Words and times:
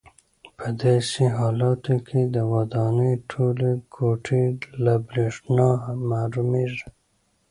په 0.57 0.67
داسې 0.83 1.23
حالاتو 1.37 1.95
کې 2.07 2.21
د 2.35 2.37
ودانۍ 2.53 3.13
ټولې 3.31 3.71
کوټې 3.95 4.43
له 4.83 4.93
برېښنا 5.07 5.69
محرومېږي. 6.09 6.87